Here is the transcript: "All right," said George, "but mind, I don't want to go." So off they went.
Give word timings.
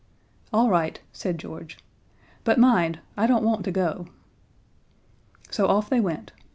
"All 0.51 0.67
right," 0.71 0.99
said 1.13 1.37
George, 1.37 1.77
"but 2.43 2.57
mind, 2.57 3.01
I 3.15 3.27
don't 3.27 3.43
want 3.43 3.63
to 3.65 3.71
go." 3.71 4.07
So 5.51 5.67
off 5.67 5.91
they 5.91 5.99
went. 5.99 6.31